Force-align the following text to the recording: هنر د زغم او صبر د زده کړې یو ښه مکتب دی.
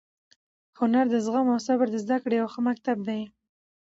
هنر 0.79 1.05
د 1.09 1.15
زغم 1.25 1.47
او 1.53 1.59
صبر 1.67 1.87
د 1.91 1.95
زده 2.03 2.17
کړې 2.23 2.35
یو 2.41 2.51
ښه 2.53 2.59
مکتب 2.67 2.97
دی. 3.07 3.21